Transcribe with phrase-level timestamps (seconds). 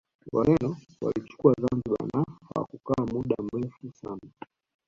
[0.33, 4.31] Wareno waliichukua Zanzibar na hawakukaa muda mrefu sana